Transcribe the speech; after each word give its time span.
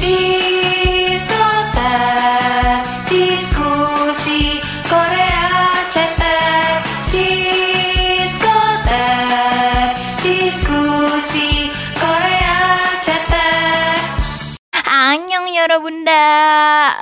feel 0.00 0.39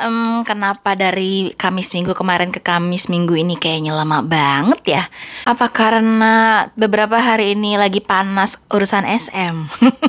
Em, 0.04 0.44
kenapa 0.44 0.92
dari 0.98 1.52
Kamis 1.56 1.94
minggu 1.94 2.16
kemarin 2.16 2.50
ke 2.52 2.60
Kamis 2.60 3.06
minggu 3.06 3.36
ini 3.36 3.56
kayaknya 3.56 3.96
lama 3.96 4.24
banget 4.24 4.80
ya? 4.98 5.04
Apa 5.46 5.70
karena 5.70 6.66
beberapa 6.74 7.18
hari 7.18 7.52
ini 7.56 7.76
lagi 7.76 8.00
panas 8.02 8.56
urusan 8.68 9.04
SM? 9.06 9.56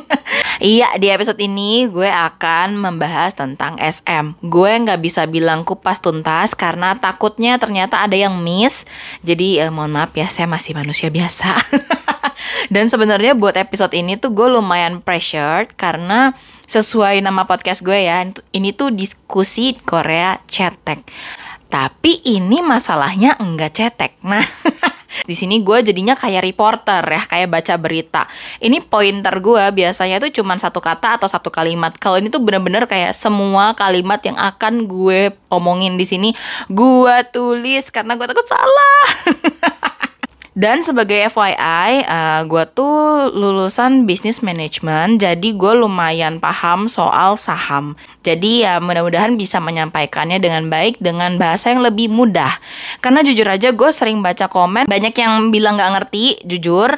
iya, 0.74 0.90
di 0.98 1.08
episode 1.12 1.40
ini 1.40 1.88
gue 1.88 2.08
akan 2.08 2.80
membahas 2.80 3.36
tentang 3.36 3.76
SM. 3.80 4.40
Gue 4.46 4.72
nggak 4.80 5.00
bisa 5.00 5.28
bilang 5.28 5.68
kupas 5.68 6.00
tuntas 6.00 6.56
karena 6.56 6.96
takutnya 6.98 7.60
ternyata 7.60 8.02
ada 8.04 8.16
yang 8.16 8.40
miss. 8.40 8.88
Jadi 9.22 9.60
eh, 9.60 9.72
mohon 9.72 9.94
maaf 9.94 10.16
ya, 10.16 10.32
saya 10.32 10.48
masih 10.48 10.76
manusia 10.76 11.12
biasa. 11.12 11.52
Dan 12.70 12.90
sebenarnya 12.90 13.34
buat 13.38 13.56
episode 13.58 13.94
ini 13.96 14.18
tuh 14.20 14.34
gue 14.34 14.48
lumayan 14.50 15.02
pressured 15.02 15.74
karena 15.78 16.34
sesuai 16.70 17.22
nama 17.26 17.50
podcast 17.50 17.82
gue 17.82 18.06
ya, 18.06 18.22
ini 18.54 18.70
tuh 18.74 18.94
diskusi 18.94 19.74
Korea 19.82 20.38
cetek. 20.46 21.02
Tapi 21.70 22.26
ini 22.26 22.66
masalahnya 22.66 23.38
enggak 23.38 23.78
cetek. 23.78 24.18
Nah, 24.26 24.42
di 25.30 25.38
sini 25.38 25.62
gue 25.62 25.86
jadinya 25.86 26.18
kayak 26.18 26.46
reporter 26.46 27.02
ya, 27.06 27.22
kayak 27.26 27.50
baca 27.50 27.74
berita. 27.78 28.26
Ini 28.58 28.82
pointer 28.86 29.38
gue 29.38 29.64
biasanya 29.74 30.18
tuh 30.18 30.34
cuma 30.34 30.58
satu 30.58 30.82
kata 30.82 31.22
atau 31.22 31.30
satu 31.30 31.54
kalimat. 31.54 31.94
Kalau 31.98 32.18
ini 32.18 32.34
tuh 32.34 32.42
bener-bener 32.42 32.90
kayak 32.90 33.14
semua 33.14 33.78
kalimat 33.78 34.22
yang 34.26 34.38
akan 34.38 34.90
gue 34.90 35.34
omongin 35.54 35.98
di 35.98 36.06
sini 36.06 36.30
gue 36.70 37.16
tulis 37.30 37.90
karena 37.94 38.18
gue 38.18 38.26
takut 38.26 38.46
salah. 38.46 39.02
Dan 40.60 40.84
sebagai 40.84 41.16
FYI, 41.32 42.04
uh, 42.04 42.44
gue 42.44 42.68
tuh 42.76 43.32
lulusan 43.32 44.04
bisnis 44.04 44.44
manajemen, 44.44 45.16
jadi 45.16 45.56
gue 45.56 45.74
lumayan 45.80 46.36
paham 46.44 46.92
soal 46.92 47.40
saham. 47.40 47.96
Jadi 48.28 48.68
ya 48.68 48.84
mudah-mudahan 48.84 49.40
bisa 49.40 49.64
menyampaikannya 49.64 50.36
dengan 50.36 50.68
baik 50.68 51.00
dengan 51.00 51.40
bahasa 51.40 51.72
yang 51.72 51.80
lebih 51.80 52.12
mudah. 52.12 52.60
Karena 53.00 53.24
jujur 53.24 53.48
aja 53.48 53.72
gue 53.72 53.88
sering 53.96 54.20
baca 54.20 54.52
komen, 54.52 54.84
banyak 54.84 55.16
yang 55.16 55.48
bilang 55.48 55.80
gak 55.80 55.96
ngerti, 55.96 56.44
jujur. 56.44 56.92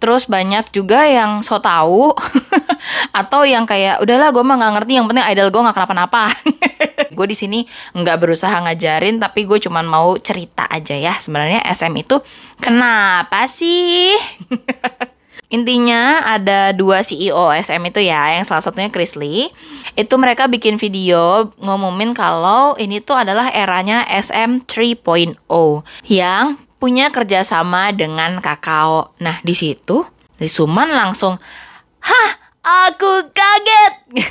Terus 0.00 0.24
banyak 0.26 0.72
juga 0.72 1.04
yang 1.04 1.44
so 1.44 1.60
tau 1.60 2.16
atau 3.20 3.40
yang 3.44 3.68
kayak 3.68 4.00
udahlah 4.00 4.32
gue 4.32 4.40
mah 4.40 4.56
nggak 4.56 4.72
ngerti 4.80 4.92
yang 4.96 5.06
penting 5.06 5.26
idol 5.28 5.52
gue 5.52 5.60
nggak 5.60 5.76
kenapa-napa. 5.76 6.32
gue 7.16 7.26
di 7.28 7.36
sini 7.36 7.60
nggak 7.92 8.16
berusaha 8.16 8.64
ngajarin 8.64 9.20
tapi 9.20 9.44
gue 9.44 9.60
cuman 9.60 9.84
mau 9.84 10.16
cerita 10.16 10.64
aja 10.72 10.96
ya 10.96 11.12
sebenarnya 11.20 11.60
SM 11.68 11.92
itu 12.00 12.16
kenapa 12.58 13.44
sih? 13.44 14.16
Intinya 15.50 16.22
ada 16.22 16.70
dua 16.70 17.02
CEO 17.02 17.50
SM 17.50 17.82
itu 17.90 18.06
ya, 18.06 18.38
yang 18.38 18.46
salah 18.46 18.62
satunya 18.62 18.86
Chris 18.86 19.18
Lee. 19.18 19.50
Itu 19.98 20.14
mereka 20.14 20.46
bikin 20.46 20.78
video 20.78 21.50
ngumumin 21.58 22.14
kalau 22.14 22.78
ini 22.78 23.02
tuh 23.02 23.18
adalah 23.18 23.50
eranya 23.50 24.06
SM 24.06 24.62
3.0 24.62 25.34
yang 26.06 26.54
punya 26.80 27.12
kerjasama 27.12 27.92
dengan 27.92 28.40
kakao. 28.40 29.12
Nah 29.20 29.44
di 29.44 29.52
situ, 29.52 30.02
di 30.40 30.48
Suman 30.48 30.88
langsung, 30.88 31.36
hah, 32.00 32.30
aku 32.64 33.28
kaget. 33.30 33.94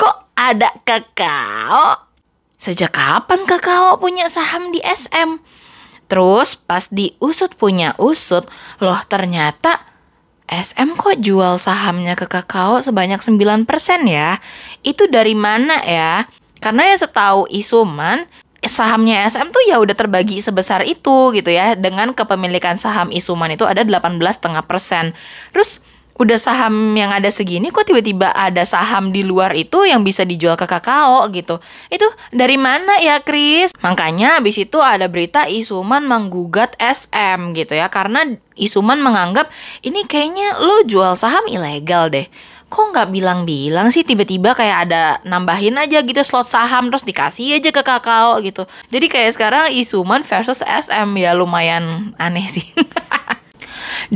Kok 0.00 0.16
ada 0.38 0.70
kakao? 0.86 2.06
Sejak 2.54 2.94
kapan 2.94 3.42
kakao 3.44 3.98
punya 3.98 4.30
saham 4.30 4.70
di 4.70 4.78
SM? 4.78 5.42
Terus 6.08 6.56
pas 6.56 6.88
diusut 6.88 7.52
punya 7.58 7.92
usut, 8.00 8.48
loh 8.80 8.96
ternyata 9.10 9.84
SM 10.48 10.96
kok 10.96 11.20
jual 11.20 11.60
sahamnya 11.60 12.16
ke 12.16 12.24
kakao 12.24 12.80
sebanyak 12.80 13.20
9% 13.20 13.68
ya? 14.08 14.40
Itu 14.80 15.04
dari 15.12 15.36
mana 15.36 15.76
ya? 15.84 16.24
Karena 16.64 16.88
ya 16.88 16.96
setahu 16.96 17.44
Isuman, 17.52 18.24
sahamnya 18.68 19.26
SM 19.26 19.50
tuh 19.50 19.64
ya 19.66 19.80
udah 19.80 19.96
terbagi 19.96 20.38
sebesar 20.38 20.84
itu 20.84 21.32
gitu 21.34 21.50
ya. 21.50 21.74
Dengan 21.74 22.14
kepemilikan 22.14 22.76
saham 22.76 23.10
Isuman 23.10 23.50
itu 23.50 23.64
ada 23.66 23.82
18,5%. 23.82 25.12
Terus 25.56 25.82
udah 26.18 26.34
saham 26.34 26.98
yang 26.98 27.14
ada 27.14 27.30
segini 27.30 27.70
kok 27.70 27.86
tiba-tiba 27.86 28.34
ada 28.34 28.66
saham 28.66 29.14
di 29.14 29.22
luar 29.22 29.54
itu 29.54 29.86
yang 29.86 30.02
bisa 30.02 30.26
dijual 30.26 30.58
ke 30.58 30.66
kakao 30.66 31.30
gitu. 31.30 31.62
Itu 31.88 32.04
dari 32.34 32.58
mana 32.58 32.98
ya 32.98 33.22
Kris? 33.22 33.70
Makanya 33.78 34.42
habis 34.42 34.58
itu 34.58 34.82
ada 34.82 35.06
berita 35.06 35.46
Isuman 35.46 36.04
menggugat 36.04 36.74
SM 36.82 37.54
gitu 37.54 37.78
ya 37.78 37.86
karena 37.86 38.26
Isuman 38.58 38.98
menganggap 38.98 39.46
ini 39.86 40.02
kayaknya 40.10 40.58
lo 40.58 40.82
jual 40.82 41.14
saham 41.14 41.46
ilegal 41.46 42.10
deh. 42.10 42.26
Kok 42.68 42.92
nggak 42.92 43.08
bilang-bilang 43.08 43.88
sih 43.88 44.04
tiba-tiba 44.04 44.52
kayak 44.52 44.78
ada 44.88 45.24
nambahin 45.24 45.80
aja 45.80 46.04
gitu 46.04 46.20
slot 46.20 46.52
saham 46.52 46.92
terus 46.92 47.04
dikasih 47.04 47.56
aja 47.56 47.72
ke 47.72 47.80
kakao 47.80 48.44
gitu. 48.44 48.68
Jadi 48.92 49.08
kayak 49.08 49.32
sekarang 49.32 49.64
Isuman 49.72 50.20
versus 50.20 50.60
SM 50.60 51.08
ya 51.16 51.32
lumayan 51.32 52.12
aneh 52.20 52.44
sih. 52.44 52.68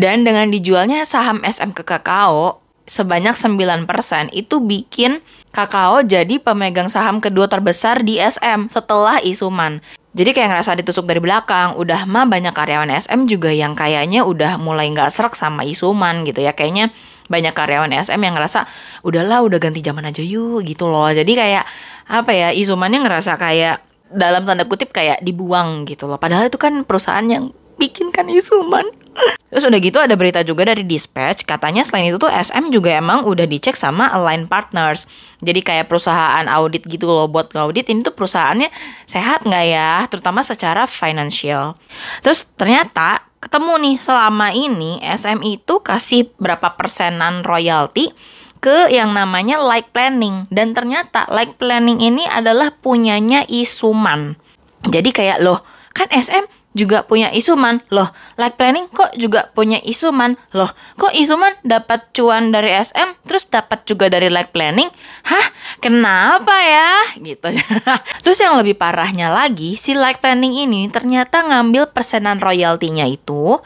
Dan 0.01 0.25
dengan 0.25 0.49
dijualnya 0.53 1.05
saham 1.09 1.41
SM 1.45 1.73
ke 1.77 1.85
Kakao 1.85 2.61
sebanyak 2.89 3.37
9% 3.37 3.89
itu 4.35 4.61
bikin 4.61 5.21
Kakao 5.53 6.01
jadi 6.01 6.41
pemegang 6.41 6.89
saham 6.89 7.21
kedua 7.21 7.45
terbesar 7.45 8.01
di 8.01 8.17
SM 8.17 8.73
setelah 8.73 9.21
Isuman. 9.21 9.85
Jadi 10.13 10.33
kayak 10.33 10.49
ngerasa 10.49 10.77
ditusuk 10.81 11.05
dari 11.05 11.21
belakang. 11.21 11.77
Udah 11.77 12.09
mah 12.09 12.25
banyak 12.25 12.57
karyawan 12.57 12.89
SM 12.89 13.29
juga 13.29 13.53
yang 13.53 13.77
kayaknya 13.77 14.25
udah 14.25 14.57
mulai 14.57 14.89
nggak 14.93 15.13
serak 15.13 15.37
sama 15.37 15.65
Isuman 15.69 16.25
gitu 16.25 16.41
ya. 16.41 16.57
Kayaknya 16.57 16.89
banyak 17.29 17.55
karyawan 17.55 17.93
SM 17.93 18.19
yang 18.19 18.35
ngerasa 18.35 18.67
udahlah 19.07 19.45
udah 19.45 19.59
ganti 19.63 19.83
zaman 19.85 20.09
aja 20.09 20.23
yuk 20.23 20.65
gitu 20.67 20.89
loh. 20.89 21.11
Jadi 21.11 21.33
kayak 21.35 21.65
apa 22.11 22.31
ya 22.35 22.49
Isumannya 22.51 23.05
ngerasa 23.05 23.39
kayak 23.39 23.83
dalam 24.13 24.45
tanda 24.45 24.69
kutip 24.69 24.93
kayak 24.93 25.21
dibuang 25.25 25.89
gitu 25.89 26.07
loh. 26.07 26.21
Padahal 26.21 26.51
itu 26.51 26.61
kan 26.61 26.85
perusahaan 26.85 27.25
yang 27.25 27.51
bikinkan 27.81 28.29
Isuman. 28.29 28.85
Terus 29.53 29.69
udah 29.69 29.81
gitu 29.85 29.99
ada 30.01 30.17
berita 30.17 30.41
juga 30.41 30.65
dari 30.65 30.81
Dispatch, 30.89 31.45
katanya 31.45 31.85
selain 31.85 32.09
itu 32.09 32.17
tuh 32.17 32.33
SM 32.33 32.73
juga 32.73 32.97
emang 32.97 33.29
udah 33.29 33.45
dicek 33.45 33.77
sama 33.77 34.09
Align 34.09 34.49
Partners. 34.49 35.05
Jadi 35.45 35.61
kayak 35.61 35.93
perusahaan 35.93 36.49
audit 36.49 36.89
gitu 36.89 37.05
loh 37.05 37.29
buat 37.29 37.53
ngaudit 37.53 37.93
ini 37.93 38.01
tuh 38.01 38.17
perusahaannya 38.17 38.73
sehat 39.05 39.45
nggak 39.45 39.67
ya, 39.69 40.09
terutama 40.09 40.41
secara 40.41 40.89
financial. 40.89 41.77
Terus 42.25 42.49
ternyata 42.57 43.32
ketemu 43.43 43.75
nih 43.83 43.97
selama 43.99 44.55
ini 44.55 45.03
SM 45.03 45.43
itu 45.43 45.83
kasih 45.83 46.31
berapa 46.39 46.79
persenan 46.79 47.43
royalty 47.43 48.15
ke 48.63 48.95
yang 48.95 49.11
namanya 49.11 49.59
like 49.59 49.91
planning 49.91 50.47
dan 50.55 50.71
ternyata 50.71 51.27
like 51.35 51.59
planning 51.59 51.99
ini 51.99 52.23
adalah 52.31 52.71
punyanya 52.79 53.43
Isuman. 53.51 54.39
Jadi 54.87 55.11
kayak 55.11 55.43
loh, 55.43 55.59
kan 55.91 56.07
SM 56.15 56.47
juga 56.73 57.05
punya 57.05 57.29
Isuman. 57.33 57.81
Loh 57.93 58.09
like 58.41 58.57
planning 58.57 58.89
kok 58.89 59.13
juga 59.17 59.49
punya 59.53 59.79
Isuman? 59.85 60.37
Loh 60.57 60.69
kok 60.97 61.13
Isuman 61.13 61.53
dapat 61.65 62.13
cuan 62.17 62.53
dari 62.53 62.73
SM 62.73 63.25
terus 63.25 63.49
dapat 63.49 63.85
juga 63.85 64.09
dari 64.09 64.33
like 64.33 64.53
planning? 64.53 64.89
Hah? 65.29 65.47
Kenapa 65.79 66.53
ya? 66.63 66.93
Gitu. 67.19 67.49
Terus 68.23 68.39
yang 68.39 68.59
lebih 68.61 68.79
parahnya 68.79 69.33
lagi 69.33 69.75
si 69.75 69.97
like 69.97 70.23
planning 70.23 70.55
ini 70.55 70.87
ternyata 70.93 71.43
ngambil 71.43 71.91
persenan 71.91 72.39
royaltinya 72.39 73.07
itu 73.09 73.59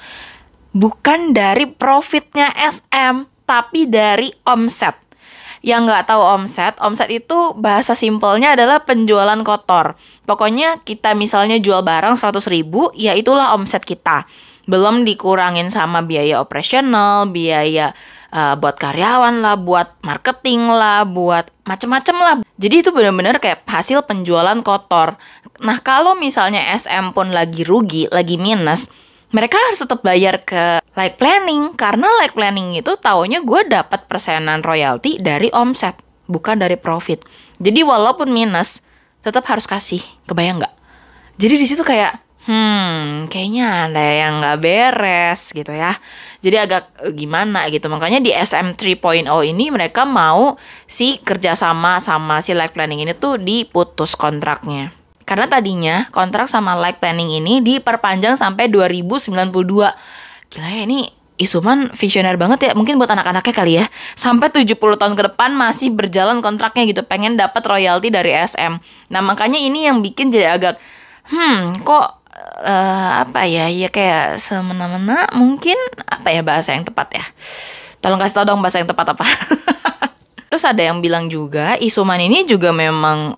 bukan 0.76 1.32
dari 1.32 1.68
profitnya 1.68 2.52
SM 2.56 3.24
tapi 3.46 3.88
dari 3.88 4.28
omset 4.44 5.05
yang 5.66 5.82
nggak 5.82 6.06
tahu 6.06 6.22
omset, 6.22 6.78
omset 6.78 7.10
itu 7.10 7.50
bahasa 7.58 7.98
simpelnya 7.98 8.54
adalah 8.54 8.86
penjualan 8.86 9.42
kotor. 9.42 9.98
Pokoknya 10.22 10.78
kita 10.86 11.18
misalnya 11.18 11.58
jual 11.58 11.82
barang 11.82 12.14
100 12.14 12.38
ribu, 12.54 12.94
ya 12.94 13.18
itulah 13.18 13.50
omset 13.50 13.82
kita. 13.82 14.30
Belum 14.70 15.02
dikurangin 15.02 15.66
sama 15.66 16.06
biaya 16.06 16.38
operasional, 16.38 17.26
biaya 17.34 17.98
uh, 18.30 18.54
buat 18.54 18.78
karyawan 18.78 19.42
lah, 19.42 19.58
buat 19.58 19.90
marketing 20.06 20.70
lah, 20.70 21.02
buat 21.02 21.50
macem-macem 21.66 22.14
lah. 22.14 22.34
Jadi 22.62 22.86
itu 22.86 22.94
benar-benar 22.94 23.42
kayak 23.42 23.66
hasil 23.66 24.06
penjualan 24.06 24.62
kotor. 24.62 25.18
Nah 25.66 25.82
kalau 25.82 26.14
misalnya 26.14 26.62
SM 26.78 27.10
pun 27.10 27.34
lagi 27.34 27.66
rugi, 27.66 28.06
lagi 28.14 28.38
minus, 28.38 28.86
mereka 29.34 29.58
harus 29.58 29.82
tetap 29.82 30.02
bayar 30.06 30.42
ke 30.42 30.78
like 30.94 31.18
planning 31.18 31.74
karena 31.74 32.06
like 32.22 32.34
planning 32.34 32.78
itu 32.78 32.94
taunya 33.00 33.42
gue 33.42 33.66
dapat 33.66 34.06
persenan 34.06 34.62
royalti 34.62 35.18
dari 35.18 35.50
omset 35.50 35.98
bukan 36.30 36.58
dari 36.58 36.78
profit 36.78 37.22
jadi 37.58 37.82
walaupun 37.82 38.30
minus 38.30 38.82
tetap 39.22 39.42
harus 39.50 39.66
kasih 39.66 40.02
kebayang 40.26 40.62
nggak 40.62 40.74
jadi 41.36 41.54
di 41.58 41.66
situ 41.66 41.82
kayak 41.82 42.26
hmm, 42.46 43.26
kayaknya 43.28 43.90
ada 43.90 44.04
yang 44.06 44.32
nggak 44.40 44.58
beres 44.62 45.52
gitu 45.52 45.74
ya. 45.74 45.92
Jadi 46.40 46.56
agak 46.56 46.84
eh, 47.04 47.12
gimana 47.12 47.66
gitu. 47.68 47.90
Makanya 47.90 48.22
di 48.22 48.32
SM 48.32 48.78
3.0 48.78 49.26
ini 49.44 49.68
mereka 49.68 50.06
mau 50.06 50.54
si 50.86 51.18
kerjasama 51.20 51.98
sama 51.98 52.40
si 52.40 52.54
life 52.54 52.72
planning 52.72 53.02
ini 53.02 53.12
tuh 53.12 53.36
diputus 53.36 54.14
kontraknya. 54.14 54.94
Karena 55.26 55.50
tadinya 55.50 56.06
kontrak 56.14 56.46
sama 56.46 56.78
life 56.78 57.02
planning 57.02 57.42
ini 57.42 57.58
diperpanjang 57.60 58.38
sampai 58.38 58.70
2092. 58.70 59.34
Gila 60.48 60.70
ya 60.70 60.82
ini 60.86 61.10
Isuman 61.36 61.92
visioner 61.92 62.40
banget 62.40 62.64
ya 62.64 62.72
mungkin 62.72 62.96
buat 62.96 63.12
anak-anaknya 63.12 63.52
kali 63.52 63.72
ya. 63.76 63.84
Sampai 64.16 64.48
70 64.48 64.78
tahun 64.96 65.12
ke 65.12 65.22
depan 65.34 65.52
masih 65.52 65.92
berjalan 65.92 66.40
kontraknya 66.40 66.88
gitu 66.88 67.04
pengen 67.04 67.36
dapat 67.36 67.60
royalti 67.66 68.08
dari 68.08 68.32
SM 68.32 68.80
nah 69.12 69.20
makanya 69.20 69.60
ini 69.60 69.84
yang 69.84 70.00
bikin 70.00 70.32
jadi 70.32 70.56
agak 70.56 70.80
hmm 71.28 71.84
kok 71.84 72.24
uh, 72.64 73.10
apa 73.26 73.44
ya 73.48 73.68
ya 73.68 73.88
kayak 73.90 74.40
semena-mena 74.40 75.28
mungkin 75.34 75.76
apa 76.06 76.32
ya 76.32 76.40
bahasa 76.40 76.72
yang 76.72 76.86
tepat 76.86 77.20
ya? 77.20 77.24
Tolong 78.00 78.20
kasih 78.20 78.36
tau 78.42 78.46
dong 78.54 78.60
bahasa 78.62 78.80
yang 78.80 78.88
tepat 78.88 79.16
apa? 79.16 79.26
Terus 80.52 80.64
ada 80.64 80.80
yang 80.80 81.02
bilang 81.02 81.26
juga 81.26 81.74
Isuman 81.76 82.22
ini 82.22 82.46
juga 82.46 82.70
memang 82.70 83.34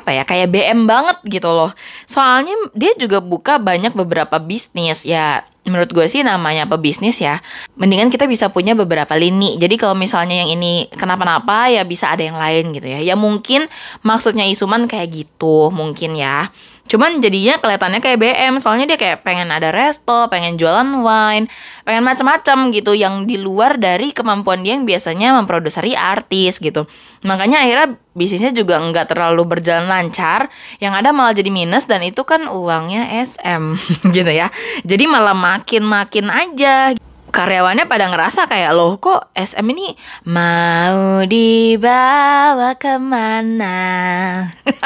apa 0.00 0.10
ya 0.10 0.22
kayak 0.26 0.50
BM 0.50 0.90
banget 0.90 1.18
gitu 1.28 1.50
loh. 1.54 1.70
Soalnya 2.10 2.54
dia 2.74 2.92
juga 2.98 3.22
buka 3.22 3.62
banyak 3.62 3.94
beberapa 3.94 4.42
bisnis. 4.42 5.06
Ya 5.06 5.46
menurut 5.64 5.90
gue 5.96 6.04
sih 6.04 6.20
namanya 6.20 6.68
pebisnis 6.68 7.24
ya 7.24 7.40
mendingan 7.80 8.12
kita 8.12 8.28
bisa 8.28 8.52
punya 8.52 8.76
beberapa 8.76 9.16
lini. 9.16 9.56
Jadi 9.56 9.80
kalau 9.80 9.96
misalnya 9.96 10.44
yang 10.44 10.52
ini 10.52 10.92
kenapa-napa 10.92 11.72
ya 11.72 11.82
bisa 11.88 12.12
ada 12.12 12.20
yang 12.20 12.36
lain 12.36 12.76
gitu 12.76 12.84
ya. 12.84 13.00
Ya 13.00 13.16
mungkin 13.16 13.64
maksudnya 14.04 14.44
Isuman 14.44 14.84
kayak 14.84 15.08
gitu 15.10 15.72
mungkin 15.72 16.20
ya 16.20 16.52
Cuman 16.84 17.24
jadinya 17.24 17.56
kelihatannya 17.56 18.00
kayak 18.04 18.18
BM, 18.20 18.60
soalnya 18.60 18.94
dia 18.94 18.98
kayak 19.00 19.24
pengen 19.24 19.48
ada 19.48 19.72
resto, 19.72 20.28
pengen 20.28 20.60
jualan 20.60 21.00
wine, 21.00 21.48
pengen 21.88 22.04
macam-macam 22.04 22.70
gitu 22.76 22.92
yang 22.92 23.24
di 23.24 23.40
luar 23.40 23.80
dari 23.80 24.12
kemampuan 24.12 24.60
dia 24.60 24.76
yang 24.76 24.84
biasanya 24.84 25.32
memproduseri 25.40 25.96
artis 25.96 26.60
gitu. 26.60 26.84
Makanya 27.24 27.64
akhirnya 27.64 27.96
bisnisnya 28.12 28.52
juga 28.52 28.76
nggak 28.84 29.16
terlalu 29.16 29.48
berjalan 29.48 29.88
lancar, 29.88 30.52
yang 30.76 30.92
ada 30.92 31.10
malah 31.16 31.32
jadi 31.32 31.48
minus 31.48 31.88
dan 31.88 32.04
itu 32.04 32.20
kan 32.28 32.52
uangnya 32.52 33.08
SM 33.16 33.80
gitu 34.16 34.28
ya. 34.28 34.52
Jadi 34.84 35.04
malah 35.08 35.34
makin-makin 35.34 36.28
aja 36.28 36.92
karyawannya 37.34 37.90
pada 37.90 38.06
ngerasa 38.14 38.46
kayak 38.46 38.78
loh 38.78 38.94
kok 39.02 39.34
SM 39.34 39.66
ini 39.74 39.98
mau 40.30 41.26
dibawa 41.26 42.78
ke 42.78 42.94
mana? 43.02 43.74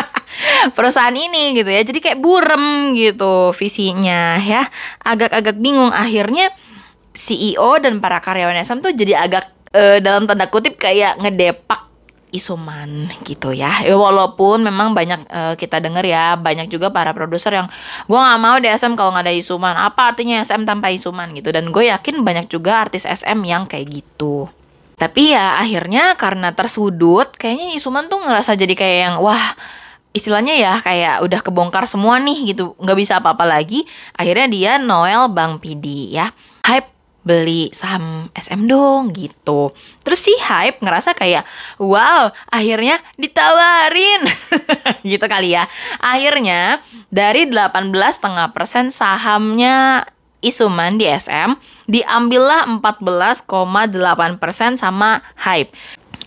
Perusahaan 0.77 1.13
ini 1.13 1.53
gitu 1.53 1.69
ya. 1.69 1.85
Jadi 1.85 2.01
kayak 2.01 2.25
burem 2.25 2.97
gitu 2.97 3.53
visinya 3.53 4.41
ya. 4.41 4.65
Agak-agak 5.05 5.61
bingung. 5.61 5.93
Akhirnya 5.93 6.49
CEO 7.13 7.77
dan 7.85 8.01
para 8.01 8.25
karyawan 8.25 8.65
SM 8.65 8.81
tuh 8.81 8.97
jadi 8.97 9.29
agak 9.29 9.45
uh, 9.77 10.01
dalam 10.01 10.25
tanda 10.25 10.49
kutip 10.49 10.81
kayak 10.81 11.21
ngedepak 11.21 11.88
Isuman 12.29 13.09
gitu 13.25 13.57
ya. 13.57 13.71
ya 13.83 13.97
walaupun 13.97 14.61
memang 14.61 14.93
banyak 14.93 15.21
uh, 15.33 15.55
kita 15.57 15.81
denger 15.81 16.05
ya 16.05 16.37
banyak 16.37 16.69
juga 16.69 16.93
para 16.93 17.17
produser 17.17 17.57
yang 17.57 17.69
gue 18.05 18.19
nggak 18.19 18.41
mau 18.41 18.57
di 18.61 18.69
SM 18.69 18.95
kalau 18.95 19.17
nggak 19.17 19.27
ada 19.29 19.35
Isuman 19.35 19.75
apa 19.77 20.13
artinya 20.13 20.41
SM 20.45 20.69
tanpa 20.69 20.93
Isuman 20.93 21.33
gitu? 21.33 21.49
Dan 21.55 21.73
gue 21.73 21.89
yakin 21.89 22.21
banyak 22.27 22.53
juga 22.53 22.85
artis 22.85 23.09
SM 23.09 23.39
yang 23.47 23.65
kayak 23.65 23.89
gitu. 23.89 24.49
Tapi 24.99 25.31
ya 25.33 25.63
akhirnya 25.63 26.19
karena 26.19 26.51
tersudut 26.53 27.31
kayaknya 27.39 27.79
Isuman 27.79 28.11
tuh 28.11 28.19
ngerasa 28.19 28.59
jadi 28.59 28.75
kayak 28.75 28.99
yang 28.99 29.17
wah 29.23 29.55
istilahnya 30.11 30.59
ya 30.59 30.75
kayak 30.83 31.23
udah 31.23 31.41
kebongkar 31.41 31.87
semua 31.87 32.19
nih 32.19 32.51
gitu. 32.51 32.75
Nggak 32.83 32.99
bisa 32.99 33.23
apa-apa 33.23 33.47
lagi. 33.47 33.87
Akhirnya 34.19 34.51
dia 34.51 34.73
Noel 34.83 35.31
Bang 35.31 35.63
Pidi 35.63 36.11
ya. 36.19 36.35
Hype 36.67 36.98
beli 37.29 37.69
saham 37.77 38.33
SM 38.33 38.65
dong 38.65 39.13
gitu. 39.13 39.77
Terus 40.01 40.25
si 40.25 40.33
Hype 40.41 40.81
ngerasa 40.81 41.13
kayak 41.13 41.45
wow 41.77 42.33
akhirnya 42.49 42.97
ditawarin 43.21 44.25
gitu 45.13 45.29
kali 45.29 45.53
ya. 45.53 45.69
Akhirnya 46.01 46.81
dari 47.13 47.45
18,5% 47.45 48.89
sahamnya 48.89 50.09
Isuman 50.39 51.03
di 51.03 51.11
SM 51.11 51.59
diambillah 51.91 52.71
14,8% 52.79 53.43
sama 54.79 55.19
Hype. 55.35 55.75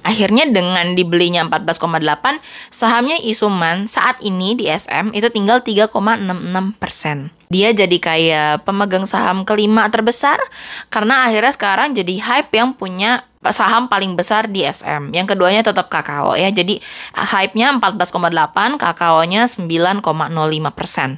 Akhirnya 0.02 0.50
dengan 0.50 0.98
dibelinya 0.98 1.46
14,8, 1.46 2.42
sahamnya 2.74 3.22
Isuman 3.22 3.86
saat 3.86 4.18
ini 4.26 4.58
di 4.58 4.66
SM 4.66 5.14
itu 5.14 5.30
tinggal 5.30 5.62
3,66 5.62 6.82
persen. 6.82 7.30
Dia 7.54 7.70
jadi 7.76 7.98
kayak 8.02 8.66
pemegang 8.66 9.06
saham 9.06 9.46
kelima 9.46 9.86
terbesar 9.94 10.42
karena 10.90 11.30
akhirnya 11.30 11.54
sekarang 11.54 11.94
jadi 11.94 12.18
hype 12.18 12.50
yang 12.56 12.74
punya 12.74 13.28
saham 13.50 13.90
paling 13.90 14.14
besar 14.14 14.46
di 14.46 14.62
SM. 14.62 15.14
Yang 15.14 15.34
keduanya 15.34 15.66
tetap 15.66 15.90
kakao 15.90 16.38
ya. 16.38 16.54
Jadi 16.54 16.78
hype-nya 17.18 17.74
14,8, 17.82 18.78
kakao-nya 18.78 19.50
9,05 19.50 20.06
persen. 20.78 21.18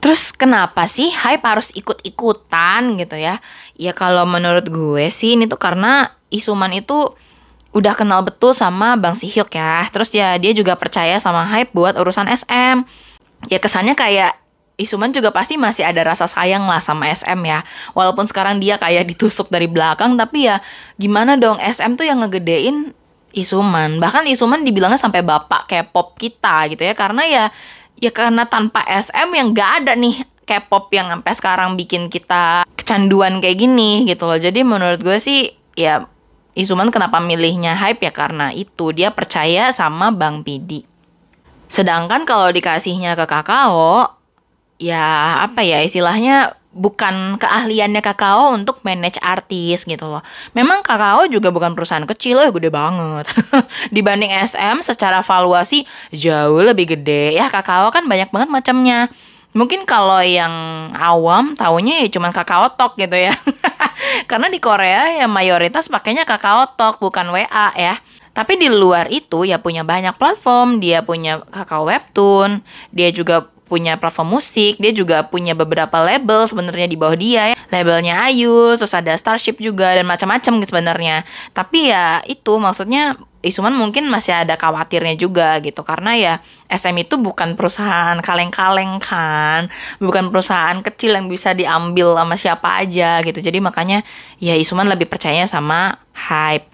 Terus 0.00 0.32
kenapa 0.32 0.88
sih 0.88 1.12
hype 1.12 1.44
harus 1.44 1.68
ikut-ikutan 1.76 2.96
gitu 2.96 3.20
ya? 3.20 3.36
Ya 3.76 3.92
kalau 3.92 4.24
menurut 4.24 4.72
gue 4.72 5.12
sih 5.12 5.36
ini 5.36 5.44
tuh 5.44 5.60
karena 5.60 6.16
Isuman 6.32 6.72
itu 6.72 7.12
udah 7.70 7.94
kenal 7.94 8.26
betul 8.26 8.50
sama 8.50 8.98
Bang 8.98 9.14
Sihyuk 9.14 9.50
ya. 9.54 9.86
Terus 9.94 10.10
ya 10.10 10.34
dia 10.36 10.50
juga 10.50 10.74
percaya 10.74 11.18
sama 11.22 11.46
hype 11.46 11.70
buat 11.70 11.94
urusan 11.94 12.26
SM. 12.26 12.82
Ya 13.48 13.58
kesannya 13.58 13.94
kayak 13.94 14.36
Isuman 14.80 15.12
juga 15.12 15.28
pasti 15.28 15.60
masih 15.60 15.84
ada 15.84 16.00
rasa 16.00 16.24
sayang 16.24 16.64
lah 16.64 16.80
sama 16.80 17.04
SM 17.12 17.36
ya. 17.44 17.60
Walaupun 17.92 18.24
sekarang 18.24 18.64
dia 18.64 18.80
kayak 18.80 19.12
ditusuk 19.12 19.52
dari 19.52 19.68
belakang, 19.68 20.16
tapi 20.16 20.48
ya 20.48 20.56
gimana 20.96 21.36
dong 21.36 21.60
SM 21.60 22.00
tuh 22.00 22.08
yang 22.08 22.24
ngegedein 22.24 22.96
Isuman. 23.36 24.00
Bahkan 24.00 24.24
Isuman 24.24 24.64
dibilangnya 24.64 24.96
sampai 24.96 25.20
bapak 25.20 25.68
K-pop 25.68 26.16
kita 26.16 26.72
gitu 26.72 26.80
ya. 26.80 26.96
Karena 26.96 27.28
ya 27.28 27.44
ya 28.00 28.08
karena 28.08 28.48
tanpa 28.48 28.80
SM 28.88 29.28
yang 29.36 29.52
gak 29.52 29.84
ada 29.84 29.92
nih 29.92 30.24
K-pop 30.48 30.88
yang 30.96 31.12
sampai 31.12 31.32
sekarang 31.36 31.76
bikin 31.76 32.08
kita 32.08 32.64
kecanduan 32.72 33.44
kayak 33.44 33.60
gini 33.60 34.08
gitu 34.08 34.24
loh. 34.24 34.40
Jadi 34.40 34.64
menurut 34.64 34.98
gue 35.04 35.20
sih 35.20 35.52
ya 35.76 36.08
Isuman 36.58 36.90
kenapa 36.90 37.22
milihnya 37.22 37.78
hype 37.78 38.02
ya 38.02 38.12
karena 38.12 38.50
itu 38.50 38.90
dia 38.90 39.14
percaya 39.14 39.70
sama 39.70 40.10
Bang 40.10 40.42
Pidi. 40.42 40.82
Sedangkan 41.70 42.26
kalau 42.26 42.50
dikasihnya 42.50 43.14
ke 43.14 43.30
kakao, 43.30 44.18
ya 44.82 45.38
apa 45.46 45.62
ya 45.62 45.78
istilahnya 45.86 46.58
bukan 46.70 47.38
keahliannya 47.38 48.02
kakao 48.02 48.54
untuk 48.54 48.82
manage 48.86 49.18
artis 49.22 49.86
gitu 49.86 50.06
loh. 50.06 50.22
Memang 50.54 50.82
kakao 50.82 51.26
juga 51.26 51.50
bukan 51.50 51.74
perusahaan 51.74 52.06
kecil, 52.06 52.42
ya 52.42 52.50
gede 52.50 52.70
banget. 52.70 53.26
Dibanding 53.94 54.30
SM 54.30 54.82
secara 54.82 55.22
valuasi 55.22 55.86
jauh 56.14 56.62
lebih 56.62 56.98
gede. 56.98 57.38
Ya 57.38 57.50
kakao 57.50 57.90
kan 57.94 58.06
banyak 58.06 58.30
banget 58.34 58.50
macamnya. 58.50 59.10
Mungkin 59.50 59.82
kalau 59.82 60.22
yang 60.22 60.52
awam 60.94 61.58
tahunya 61.58 62.06
ya 62.06 62.08
cuma 62.14 62.30
kakao 62.30 62.70
talk 62.78 62.94
gitu 62.94 63.18
ya. 63.18 63.34
Karena 64.30 64.46
di 64.46 64.62
Korea 64.62 65.18
ya 65.18 65.26
mayoritas 65.26 65.90
pakainya 65.90 66.22
kakao 66.22 66.70
talk 66.78 67.02
bukan 67.02 67.34
WA 67.34 67.68
ya. 67.74 67.98
Tapi 68.30 68.62
di 68.62 68.70
luar 68.70 69.10
itu 69.10 69.42
ya 69.42 69.58
punya 69.58 69.82
banyak 69.82 70.14
platform, 70.14 70.78
dia 70.78 71.02
punya 71.02 71.42
kakao 71.50 71.90
webtoon, 71.90 72.62
dia 72.94 73.10
juga 73.10 73.50
punya 73.70 73.94
platform 73.98 74.38
musik, 74.38 74.78
dia 74.82 74.90
juga 74.90 75.26
punya 75.26 75.54
beberapa 75.54 76.02
label 76.02 76.42
sebenarnya 76.46 76.90
di 76.90 76.98
bawah 76.98 77.18
dia 77.18 77.54
ya. 77.54 77.56
Labelnya 77.70 78.26
Ayu, 78.26 78.74
terus 78.74 78.90
ada 78.94 79.14
Starship 79.14 79.62
juga 79.62 79.94
dan 79.94 80.06
macam-macam 80.06 80.58
gitu 80.58 80.70
sebenarnya. 80.74 81.22
Tapi 81.54 81.90
ya 81.90 82.18
itu 82.26 82.58
maksudnya 82.58 83.14
Isuman 83.40 83.72
mungkin 83.72 84.04
masih 84.12 84.36
ada 84.36 84.60
khawatirnya 84.60 85.16
juga 85.16 85.56
gitu 85.64 85.80
karena 85.80 86.12
ya 86.12 86.34
SM 86.68 86.92
itu 87.00 87.16
bukan 87.16 87.56
perusahaan 87.56 88.20
kaleng-kaleng 88.20 89.00
kan, 89.00 89.72
bukan 89.96 90.28
perusahaan 90.28 90.76
kecil 90.84 91.16
yang 91.16 91.24
bisa 91.32 91.56
diambil 91.56 92.20
sama 92.20 92.36
siapa 92.36 92.84
aja 92.84 93.24
gitu. 93.24 93.40
Jadi 93.40 93.64
makanya 93.64 94.04
ya 94.44 94.52
Isuman 94.52 94.92
lebih 94.92 95.08
percaya 95.08 95.48
sama 95.48 95.96
hype. 96.12 96.68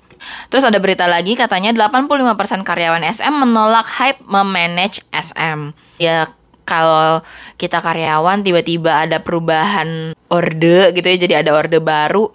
Terus 0.51 0.67
ada 0.67 0.83
berita 0.83 1.07
lagi 1.07 1.39
katanya 1.39 1.71
85% 1.87 2.67
karyawan 2.67 3.05
SM 3.15 3.35
menolak 3.35 3.87
hype 3.87 4.19
memanage 4.27 5.07
SM. 5.15 5.71
Ya 6.03 6.35
kalau 6.67 7.23
kita 7.63 7.79
karyawan 7.79 8.43
tiba-tiba 8.43 9.07
ada 9.07 9.23
perubahan 9.23 10.19
orde 10.27 10.91
gitu 10.99 11.07
ya 11.07 11.17
jadi 11.17 11.35
ada 11.47 11.55
orde 11.55 11.79
baru 11.79 12.35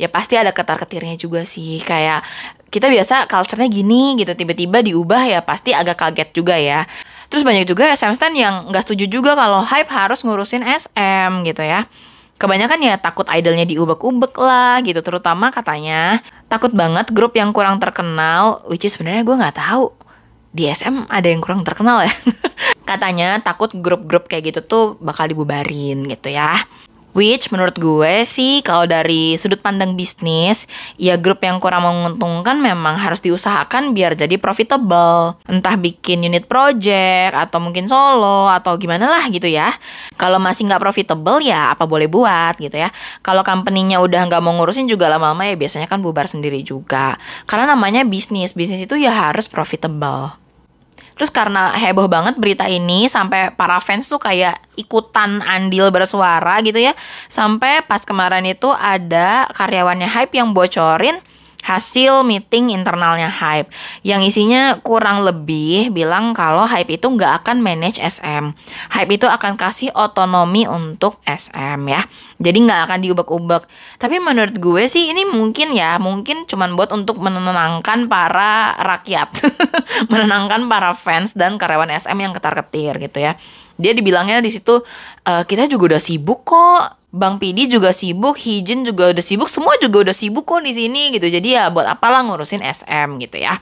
ya 0.00 0.08
pasti 0.08 0.38
ada 0.38 0.52
ketar-ketirnya 0.54 1.16
juga 1.20 1.44
sih. 1.44 1.80
Kayak 1.82 2.24
kita 2.72 2.88
biasa 2.88 3.28
culture-nya 3.28 3.68
gini 3.68 4.16
gitu 4.16 4.32
tiba-tiba 4.32 4.80
diubah 4.80 5.22
ya 5.28 5.40
pasti 5.44 5.76
agak 5.76 6.00
kaget 6.00 6.28
juga 6.32 6.56
ya. 6.56 6.88
Terus 7.28 7.44
banyak 7.44 7.64
juga 7.64 7.88
SM 7.92 8.12
stand 8.16 8.36
yang 8.36 8.68
nggak 8.68 8.84
setuju 8.84 9.08
juga 9.08 9.32
kalau 9.32 9.64
hype 9.64 9.88
harus 9.92 10.24
ngurusin 10.24 10.64
SM 10.64 11.44
gitu 11.48 11.64
ya. 11.64 11.84
Kebanyakan 12.40 12.80
ya 12.82 12.96
takut 12.98 13.28
idolnya 13.30 13.68
diubek-ubek 13.68 14.34
lah 14.40 14.82
gitu 14.82 14.98
terutama 15.04 15.54
katanya 15.54 16.18
takut 16.50 16.74
banget 16.74 17.08
grup 17.14 17.32
yang 17.38 17.54
kurang 17.54 17.78
terkenal 17.78 18.60
which 18.66 18.84
is 18.84 18.96
sebenarnya 18.96 19.24
gue 19.24 19.36
nggak 19.36 19.56
tahu. 19.56 19.92
Di 20.52 20.68
SM 20.68 21.08
ada 21.08 21.24
yang 21.24 21.40
kurang 21.40 21.64
terkenal 21.64 22.04
ya? 22.04 22.12
Katanya 22.90 23.40
takut 23.40 23.72
grup-grup 23.72 24.28
kayak 24.28 24.52
gitu 24.52 24.60
tuh 24.60 24.84
bakal 25.00 25.24
dibubarin 25.24 26.04
gitu 26.04 26.28
ya. 26.28 26.52
Which 27.12 27.52
menurut 27.52 27.76
gue 27.76 28.24
sih 28.24 28.64
kalau 28.64 28.88
dari 28.88 29.36
sudut 29.36 29.60
pandang 29.60 30.00
bisnis, 30.00 30.64
ya 30.96 31.20
grup 31.20 31.44
yang 31.44 31.60
kurang 31.60 31.84
menguntungkan 31.84 32.56
memang 32.56 32.96
harus 32.96 33.20
diusahakan 33.20 33.92
biar 33.92 34.16
jadi 34.16 34.40
profitable. 34.40 35.36
Entah 35.44 35.76
bikin 35.76 36.24
unit 36.24 36.48
project 36.48 37.36
atau 37.36 37.60
mungkin 37.60 37.84
solo 37.84 38.48
atau 38.48 38.80
gimana 38.80 39.12
lah 39.12 39.28
gitu 39.28 39.44
ya. 39.44 39.76
Kalau 40.16 40.40
masih 40.40 40.72
nggak 40.72 40.80
profitable 40.80 41.44
ya 41.44 41.76
apa 41.76 41.84
boleh 41.84 42.08
buat 42.08 42.56
gitu 42.56 42.80
ya. 42.80 42.88
Kalau 43.20 43.44
company-nya 43.44 44.00
udah 44.00 44.32
nggak 44.32 44.40
mau 44.40 44.56
ngurusin 44.56 44.88
juga 44.88 45.12
lama-lama 45.12 45.44
ya 45.44 45.54
biasanya 45.60 45.86
kan 45.86 46.00
bubar 46.00 46.24
sendiri 46.24 46.64
juga. 46.64 47.20
Karena 47.44 47.76
namanya 47.76 48.08
bisnis, 48.08 48.56
bisnis 48.56 48.88
itu 48.88 48.96
ya 48.96 49.12
harus 49.12 49.52
profitable. 49.52 50.41
Terus 51.16 51.28
karena 51.28 51.72
heboh 51.76 52.08
banget 52.08 52.36
berita 52.40 52.64
ini 52.68 53.08
sampai 53.08 53.52
para 53.52 53.78
fans 53.78 54.08
tuh 54.08 54.20
kayak 54.20 54.56
ikutan 54.76 55.44
andil 55.44 55.92
bersuara 55.92 56.60
gitu 56.64 56.80
ya. 56.80 56.96
Sampai 57.28 57.84
pas 57.84 58.02
kemarin 58.02 58.44
itu 58.48 58.68
ada 58.72 59.48
karyawannya 59.52 60.08
Hype 60.08 60.34
yang 60.36 60.56
bocorin 60.56 61.16
hasil 61.62 62.26
meeting 62.26 62.74
internalnya 62.74 63.30
Hype 63.30 63.70
yang 64.02 64.20
isinya 64.26 64.82
kurang 64.82 65.22
lebih 65.22 65.94
bilang 65.94 66.34
kalau 66.34 66.66
Hype 66.66 66.98
itu 66.98 67.06
nggak 67.06 67.46
akan 67.46 67.62
manage 67.62 68.02
SM. 68.02 68.50
Hype 68.90 69.12
itu 69.14 69.30
akan 69.30 69.54
kasih 69.54 69.94
otonomi 69.94 70.66
untuk 70.66 71.22
SM 71.24 71.80
ya. 71.86 72.02
Jadi 72.42 72.58
nggak 72.66 72.80
akan 72.90 72.98
diubek-ubek. 73.06 73.62
Tapi 74.02 74.18
menurut 74.18 74.58
gue 74.58 74.90
sih 74.90 75.14
ini 75.14 75.22
mungkin 75.22 75.70
ya, 75.72 76.02
mungkin 76.02 76.44
cuman 76.50 76.74
buat 76.74 76.90
untuk 76.90 77.22
menenangkan 77.22 78.10
para 78.10 78.74
rakyat. 78.82 79.30
menenangkan 80.10 80.66
para 80.66 80.90
fans 80.98 81.38
dan 81.38 81.56
karyawan 81.56 81.94
SM 81.94 82.18
yang 82.18 82.34
ketar-ketir 82.34 82.98
gitu 82.98 83.22
ya. 83.22 83.38
Dia 83.78 83.94
dibilangnya 83.96 84.42
di 84.42 84.50
situ 84.50 84.82
e, 85.24 85.32
kita 85.46 85.70
juga 85.70 85.94
udah 85.94 86.02
sibuk 86.02 86.44
kok 86.44 87.01
Bang 87.12 87.36
Pidi 87.36 87.68
juga 87.68 87.92
sibuk, 87.92 88.40
Hijin 88.40 88.88
juga 88.88 89.12
udah 89.12 89.20
sibuk, 89.20 89.52
semua 89.52 89.76
juga 89.76 90.08
udah 90.08 90.16
sibuk 90.16 90.48
kok 90.48 90.64
di 90.64 90.72
sini 90.72 91.12
gitu. 91.12 91.28
Jadi 91.28 91.52
ya 91.52 91.68
buat 91.68 91.84
apalah 91.84 92.24
ngurusin 92.24 92.64
SM 92.64 93.20
gitu 93.20 93.36
ya. 93.36 93.60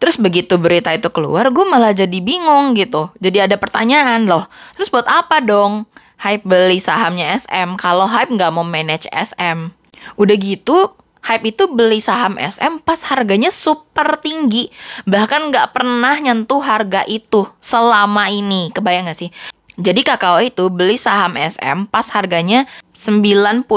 Terus 0.00 0.16
begitu 0.16 0.56
berita 0.56 0.92
itu 0.96 1.12
keluar, 1.12 1.52
gue 1.52 1.64
malah 1.68 1.92
jadi 1.92 2.18
bingung 2.24 2.72
gitu. 2.72 3.12
Jadi 3.20 3.44
ada 3.44 3.56
pertanyaan 3.60 4.24
loh, 4.24 4.48
terus 4.76 4.88
buat 4.88 5.04
apa 5.08 5.44
dong 5.44 5.84
Hype 6.16 6.48
beli 6.48 6.80
sahamnya 6.80 7.36
SM 7.36 7.76
kalau 7.76 8.08
Hype 8.08 8.32
nggak 8.32 8.48
mau 8.48 8.64
manage 8.64 9.04
SM? 9.12 9.68
Udah 10.16 10.36
gitu, 10.40 10.96
Hype 11.20 11.44
itu 11.52 11.68
beli 11.68 12.00
saham 12.00 12.40
SM 12.40 12.80
pas 12.80 13.02
harganya 13.12 13.52
super 13.52 14.16
tinggi. 14.24 14.72
Bahkan 15.04 15.52
nggak 15.52 15.76
pernah 15.76 16.16
nyentuh 16.16 16.64
harga 16.64 17.04
itu 17.04 17.44
selama 17.60 18.32
ini. 18.32 18.72
Kebayang 18.72 19.10
gak 19.10 19.18
sih? 19.18 19.30
Jadi 19.76 20.00
kakao 20.08 20.40
itu 20.40 20.72
beli 20.72 20.96
saham 20.96 21.36
SM 21.36 21.84
pas 21.92 22.08
harganya 22.08 22.64
92.000 22.96 23.68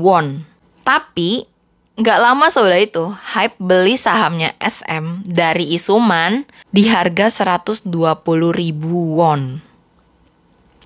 won. 0.00 0.40
Tapi 0.80 1.44
nggak 2.00 2.18
lama 2.24 2.48
setelah 2.48 2.80
itu, 2.80 3.04
Hype 3.04 3.60
beli 3.60 4.00
sahamnya 4.00 4.56
SM 4.56 5.28
dari 5.28 5.76
Isuman 5.76 6.48
di 6.72 6.88
harga 6.88 7.28
120.000 7.28 7.84
won. 9.12 9.60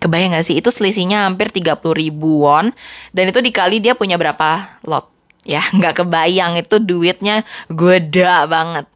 Kebayang 0.02 0.34
nggak 0.34 0.46
sih? 0.50 0.58
Itu 0.58 0.74
selisihnya 0.74 1.30
hampir 1.30 1.54
30.000 1.54 2.10
won. 2.18 2.74
Dan 3.14 3.24
itu 3.30 3.38
dikali 3.38 3.78
dia 3.78 3.94
punya 3.94 4.18
berapa 4.18 4.82
lot. 4.82 5.14
Ya, 5.46 5.62
nggak 5.78 6.02
kebayang 6.02 6.58
itu 6.58 6.82
duitnya 6.82 7.46
gede 7.70 8.26
banget. 8.50 8.90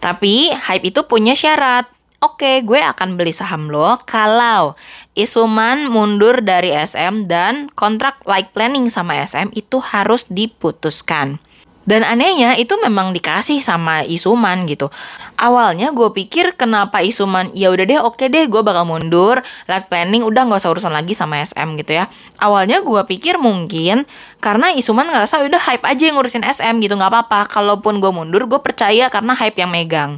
Tapi 0.00 0.48
Hype 0.48 0.88
itu 0.88 1.04
punya 1.04 1.36
syarat 1.36 1.92
Oke, 2.24 2.64
gue 2.64 2.80
akan 2.80 3.20
beli 3.20 3.28
saham 3.28 3.68
lo 3.68 4.00
kalau 4.08 4.72
Isuman 5.12 5.92
mundur 5.92 6.40
dari 6.40 6.72
SM 6.72 7.28
dan 7.28 7.68
kontrak 7.76 8.24
like 8.24 8.56
planning 8.56 8.88
sama 8.88 9.20
SM 9.20 9.52
itu 9.52 9.76
harus 9.84 10.24
diputuskan. 10.32 11.36
Dan 11.86 12.02
anehnya 12.02 12.56
itu 12.56 12.74
memang 12.80 13.12
dikasih 13.12 13.60
sama 13.60 14.00
Isuman 14.02 14.64
gitu. 14.64 14.88
Awalnya 15.36 15.92
gue 15.92 16.08
pikir 16.16 16.56
kenapa 16.56 17.04
Isuman 17.04 17.52
ya 17.52 17.68
udah 17.68 17.84
deh 17.84 18.00
oke 18.00 18.26
deh 18.32 18.48
gue 18.48 18.64
bakal 18.64 18.88
mundur 18.88 19.38
like 19.68 19.92
planning 19.92 20.24
udah 20.24 20.48
nggak 20.48 20.58
usah 20.58 20.72
urusan 20.72 20.96
lagi 20.96 21.12
sama 21.12 21.44
SM 21.44 21.76
gitu 21.84 22.00
ya. 22.00 22.08
Awalnya 22.40 22.80
gue 22.80 23.02
pikir 23.12 23.36
mungkin 23.36 24.08
karena 24.40 24.72
Isuman 24.72 25.06
ngerasa 25.06 25.44
udah 25.44 25.60
hype 25.62 25.84
aja 25.84 26.02
yang 26.08 26.16
ngurusin 26.16 26.48
SM 26.48 26.80
gitu 26.80 26.96
nggak 26.96 27.12
apa-apa. 27.12 27.44
Kalaupun 27.52 28.00
gue 28.00 28.08
mundur 28.08 28.48
gue 28.48 28.58
percaya 28.64 29.12
karena 29.12 29.36
hype 29.36 29.60
yang 29.60 29.68
megang. 29.68 30.16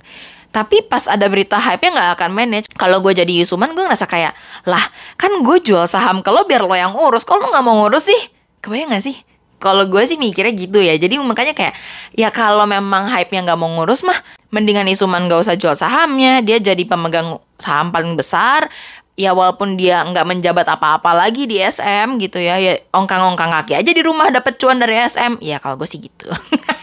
Tapi 0.59 0.83
pas 0.91 1.07
ada 1.07 1.23
berita 1.31 1.55
hype-nya 1.55 1.95
nggak 1.95 2.11
akan 2.19 2.31
manage. 2.35 2.67
Kalau 2.75 2.99
gue 2.99 3.15
jadi 3.15 3.31
Yusuman, 3.31 3.79
gue 3.79 3.85
ngerasa 3.87 4.11
kayak, 4.11 4.35
lah 4.67 4.83
kan 5.15 5.31
gue 5.38 5.57
jual 5.62 5.87
saham 5.87 6.19
lo 6.19 6.43
biar 6.50 6.67
lo 6.67 6.75
yang 6.75 6.99
urus. 6.99 7.23
Kalau 7.23 7.47
lo 7.47 7.55
nggak 7.55 7.62
mau 7.62 7.79
ngurus 7.87 8.11
sih, 8.11 8.21
kebayang 8.59 8.91
nggak 8.91 9.05
sih? 9.07 9.15
Kalau 9.62 9.87
gue 9.87 10.03
sih 10.03 10.19
mikirnya 10.19 10.50
gitu 10.59 10.83
ya. 10.83 10.99
Jadi 10.99 11.15
makanya 11.23 11.55
kayak, 11.55 11.79
ya 12.11 12.35
kalau 12.35 12.67
memang 12.67 13.07
hype-nya 13.07 13.47
nggak 13.47 13.55
mau 13.55 13.71
ngurus 13.71 14.03
mah, 14.03 14.19
mendingan 14.50 14.91
Isuman 14.91 15.31
gak 15.31 15.47
usah 15.47 15.55
jual 15.55 15.79
sahamnya. 15.79 16.43
Dia 16.43 16.59
jadi 16.59 16.83
pemegang 16.83 17.38
saham 17.62 17.95
paling 17.95 18.19
besar. 18.19 18.67
Ya 19.15 19.35
walaupun 19.35 19.79
dia 19.79 20.03
nggak 20.11 20.27
menjabat 20.27 20.67
apa-apa 20.67 21.15
lagi 21.15 21.47
di 21.47 21.62
SM 21.62 22.19
gitu 22.19 22.43
ya, 22.43 22.59
ya 22.59 22.83
ongkang-ongkang 22.95 23.50
kaki 23.62 23.79
aja 23.79 23.91
di 23.95 24.03
rumah 24.03 24.27
dapet 24.35 24.59
cuan 24.59 24.83
dari 24.83 24.99
SM. 25.07 25.38
Ya 25.38 25.62
kalau 25.62 25.79
gue 25.79 25.87
sih 25.87 26.03
gitu. 26.03 26.27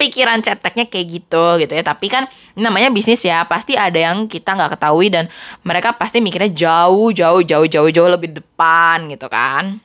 pikiran 0.00 0.42
ceteknya 0.42 0.86
kayak 0.86 1.06
gitu 1.06 1.46
gitu 1.62 1.72
ya. 1.74 1.82
Tapi 1.82 2.06
kan 2.10 2.26
namanya 2.58 2.90
bisnis 2.90 3.22
ya 3.22 3.46
pasti 3.46 3.78
ada 3.78 3.98
yang 3.98 4.26
kita 4.26 4.54
nggak 4.54 4.78
ketahui 4.78 5.08
dan 5.10 5.26
mereka 5.62 5.94
pasti 5.94 6.18
mikirnya 6.22 6.50
jauh 6.52 7.10
jauh 7.14 7.42
jauh 7.42 7.66
jauh 7.66 7.90
jauh 7.90 8.10
lebih 8.10 8.34
depan 8.34 9.06
gitu 9.10 9.26
kan 9.30 9.78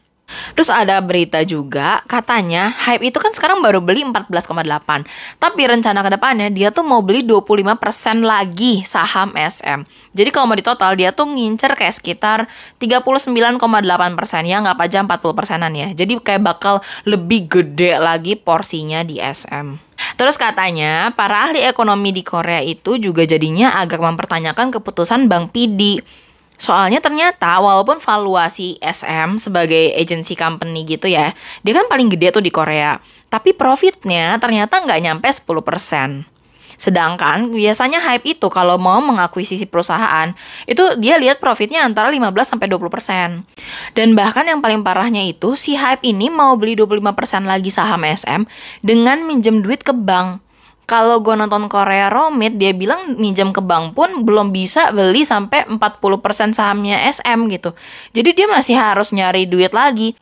Terus 0.53 0.69
ada 0.69 0.99
berita 0.99 1.41
juga 1.43 2.01
katanya 2.05 2.71
Hype 2.71 3.03
itu 3.05 3.17
kan 3.17 3.33
sekarang 3.33 3.59
baru 3.59 3.79
beli 3.81 4.05
14,8 4.05 5.39
Tapi 5.39 5.61
rencana 5.65 5.99
ke 6.05 6.09
depannya 6.13 6.47
dia 6.53 6.69
tuh 6.69 6.85
mau 6.85 7.01
beli 7.01 7.25
25% 7.25 8.21
lagi 8.23 8.85
saham 8.85 9.33
SM 9.33 9.85
Jadi 10.13 10.29
kalau 10.29 10.49
mau 10.49 10.57
di 10.57 10.65
total 10.65 10.93
dia 10.93 11.15
tuh 11.15 11.29
ngincer 11.29 11.73
kayak 11.73 11.95
sekitar 11.95 12.39
39,8% 12.77 13.59
ya 14.43 14.57
nggak 14.61 14.77
aja 14.83 14.99
40 15.01 15.39
persenan 15.39 15.71
ya. 15.71 15.89
Jadi 15.95 16.19
kayak 16.19 16.43
bakal 16.43 16.83
lebih 17.07 17.47
gede 17.47 17.97
lagi 17.97 18.35
porsinya 18.35 19.01
di 19.01 19.17
SM 19.17 19.93
Terus 20.17 20.35
katanya, 20.37 21.13
para 21.15 21.49
ahli 21.49 21.63
ekonomi 21.63 22.11
di 22.13 22.21
Korea 22.25 22.59
itu 22.61 22.99
juga 22.99 23.23
jadinya 23.23 23.77
agak 23.79 24.01
mempertanyakan 24.01 24.73
keputusan 24.73 25.31
Bang 25.31 25.49
Pidi 25.49 26.01
Soalnya 26.63 27.03
ternyata 27.03 27.59
walaupun 27.59 27.99
valuasi 27.99 28.79
SM 28.79 29.35
sebagai 29.35 29.91
agency 29.99 30.31
company 30.39 30.87
gitu 30.87 31.11
ya, 31.11 31.35
dia 31.59 31.73
kan 31.75 31.91
paling 31.91 32.07
gede 32.07 32.39
tuh 32.39 32.39
di 32.39 32.55
Korea. 32.55 33.03
Tapi 33.27 33.51
profitnya 33.51 34.39
ternyata 34.39 34.79
nggak 34.79 34.99
nyampe 35.03 35.27
10%. 35.27 36.23
Sedangkan 36.79 37.51
biasanya 37.51 37.99
hype 37.99 38.39
itu 38.39 38.47
kalau 38.47 38.79
mau 38.79 39.03
mengakuisisi 39.03 39.67
perusahaan, 39.67 40.31
itu 40.63 40.95
dia 41.03 41.19
lihat 41.19 41.43
profitnya 41.43 41.83
antara 41.83 42.07
15 42.07 42.55
sampai 42.55 42.71
20%. 42.71 43.43
Dan 43.91 44.15
bahkan 44.15 44.47
yang 44.47 44.63
paling 44.63 44.87
parahnya 44.87 45.19
itu 45.19 45.59
si 45.59 45.75
hype 45.75 45.99
ini 46.07 46.31
mau 46.31 46.55
beli 46.55 46.79
25% 46.79 47.43
lagi 47.43 47.75
saham 47.75 48.07
SM 48.07 48.47
dengan 48.79 49.19
minjem 49.27 49.59
duit 49.59 49.83
ke 49.83 49.91
bank 49.91 50.39
kalau 50.83 51.23
gue 51.23 51.33
nonton 51.33 51.65
Korea 51.71 52.11
Romit 52.11 52.59
dia 52.59 52.75
bilang 52.75 53.15
minjam 53.15 53.55
ke 53.55 53.63
bank 53.63 53.95
pun 53.95 54.27
belum 54.27 54.51
bisa 54.51 54.91
beli 54.91 55.23
sampai 55.23 55.65
40% 55.67 56.53
sahamnya 56.53 56.99
SM 57.09 57.39
gitu. 57.49 57.71
Jadi 58.11 58.29
dia 58.35 58.47
masih 58.51 58.75
harus 58.75 59.15
nyari 59.15 59.47
duit 59.47 59.71
lagi. 59.71 60.13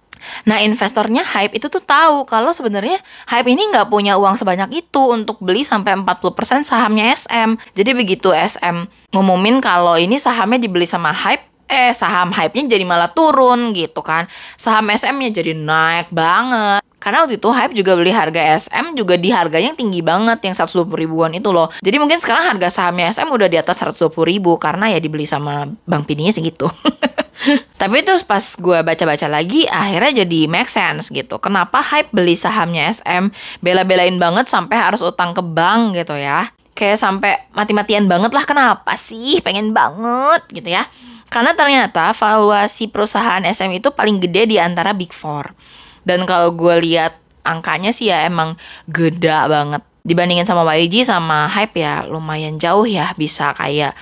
Nah 0.46 0.62
investornya 0.62 1.25
Hype 1.25 1.58
itu 1.58 1.68
tuh 1.68 1.82
tahu 1.82 2.30
kalau 2.30 2.53
sebenarnya 2.53 3.01
Hype 3.25 3.50
ini 3.50 3.74
nggak 3.74 3.89
punya 3.89 4.15
uang 4.22 4.38
sebanyak 4.38 4.86
itu 4.86 5.01
untuk 5.10 5.41
beli 5.41 5.65
sampai 5.65 5.98
40% 5.98 6.62
sahamnya 6.62 7.12
SM. 7.18 7.58
Jadi 7.74 7.91
begitu 7.98 8.30
SM 8.30 8.86
ngumumin 9.12 9.60
kalau 9.60 10.00
ini 10.00 10.15
sahamnya 10.15 10.62
dibeli 10.62 10.88
sama 10.88 11.12
Hype, 11.12 11.50
eh 11.72 11.96
saham 11.96 12.36
Hype-nya 12.36 12.75
jadi 12.75 12.84
malah 12.84 13.16
turun 13.16 13.72
gitu 13.72 14.04
kan. 14.04 14.28
Saham 14.60 14.92
SM-nya 14.92 15.32
jadi 15.32 15.56
naik 15.56 16.12
banget. 16.12 16.84
Karena 17.01 17.25
waktu 17.25 17.42
itu 17.42 17.50
Hype 17.50 17.74
juga 17.74 17.98
beli 17.98 18.13
harga 18.13 18.38
SM 18.62 18.94
juga 18.94 19.18
di 19.18 19.34
harganya 19.34 19.74
yang 19.74 19.80
tinggi 19.80 20.06
banget 20.06 20.38
yang 20.46 20.54
120 20.54 20.86
ribuan 20.94 21.34
itu 21.34 21.50
loh. 21.50 21.74
Jadi 21.82 21.98
mungkin 21.98 22.22
sekarang 22.22 22.46
harga 22.46 22.70
sahamnya 22.70 23.10
SM 23.10 23.25
udah 23.25 23.50
di 23.50 23.58
atas 23.58 23.82
120 23.82 24.13
ribu 24.30 24.54
karena 24.62 24.94
ya 24.94 25.01
dibeli 25.01 25.25
sama 25.25 25.66
Bang 25.90 26.06
Pininya 26.06 26.30
segitu. 26.30 26.70
Tapi 27.82 28.06
terus 28.06 28.22
pas 28.22 28.46
gue 28.54 28.86
baca-baca 28.86 29.25
lagi 29.25 29.66
akhirnya 29.66 30.22
jadi 30.22 30.46
make 30.46 30.70
sense 30.70 31.10
gitu. 31.10 31.42
Kenapa 31.42 31.82
Hype 31.82 32.13
beli 32.13 32.38
sahamnya 32.38 32.94
SM 32.94 33.34
bela-belain 33.66 34.22
banget 34.22 34.46
sampai 34.46 34.78
harus 34.78 35.01
utang 35.01 35.34
ke 35.34 35.42
bank 35.42 35.98
gitu 35.98 36.13
ya. 36.13 36.54
Kayak 36.78 37.01
sampai 37.01 37.50
mati-matian 37.58 38.06
banget 38.06 38.30
lah 38.30 38.46
kenapa 38.46 38.94
sih 38.94 39.42
pengen 39.42 39.74
banget 39.74 40.46
gitu 40.54 40.70
ya. 40.70 40.86
Karena 41.32 41.56
ternyata 41.56 42.12
valuasi 42.12 42.92
perusahaan 42.92 43.40
SM 43.40 43.72
itu 43.72 43.90
paling 43.96 44.20
gede 44.20 44.52
di 44.52 44.58
antara 44.60 44.92
Big 44.92 45.16
Four. 45.16 45.56
Dan 46.04 46.28
kalau 46.28 46.52
gue 46.52 46.76
lihat 46.84 47.16
angkanya 47.48 47.96
sih 47.96 48.12
ya 48.12 48.28
emang 48.28 48.60
gede 48.92 49.32
banget. 49.48 49.82
Dibandingin 50.04 50.44
sama 50.44 50.68
YG 50.76 51.08
sama 51.08 51.48
Hype 51.48 51.78
ya 51.78 52.04
lumayan 52.10 52.60
jauh 52.60 52.84
ya 52.90 53.14
bisa 53.16 53.54
kayak 53.56 53.96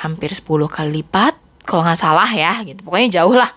hampir 0.00 0.32
10 0.32 0.46
kali 0.70 1.04
lipat 1.04 1.36
kalau 1.68 1.84
nggak 1.84 2.00
salah 2.00 2.26
ya 2.26 2.56
gitu 2.64 2.80
pokoknya 2.82 3.20
jauh 3.20 3.36
lah 3.36 3.52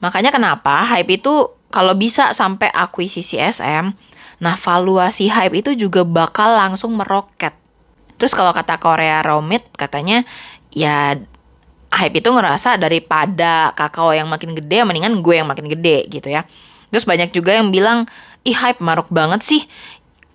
makanya 0.00 0.32
kenapa 0.32 0.82
hype 0.82 1.20
itu 1.20 1.52
kalau 1.68 1.94
bisa 1.94 2.32
sampai 2.32 2.72
akuisisi 2.72 3.38
SM 3.38 3.92
nah 4.42 4.56
valuasi 4.58 5.30
hype 5.30 5.54
itu 5.54 5.70
juga 5.76 6.02
bakal 6.02 6.56
langsung 6.56 6.96
meroket 6.96 7.54
terus 8.16 8.32
kalau 8.34 8.50
kata 8.50 8.80
Korea 8.80 9.20
Romit 9.22 9.62
katanya 9.76 10.24
ya 10.72 11.20
hype 11.92 12.16
itu 12.18 12.32
ngerasa 12.32 12.80
daripada 12.80 13.76
kakao 13.76 14.16
yang 14.16 14.26
makin 14.26 14.56
gede 14.56 14.82
mendingan 14.88 15.20
gue 15.20 15.34
yang 15.36 15.48
makin 15.48 15.68
gede 15.68 16.08
gitu 16.08 16.32
ya 16.32 16.48
terus 16.88 17.04
banyak 17.04 17.30
juga 17.30 17.52
yang 17.56 17.68
bilang 17.68 18.08
ih 18.48 18.56
hype 18.56 18.80
maruk 18.80 19.12
banget 19.12 19.44
sih 19.44 19.62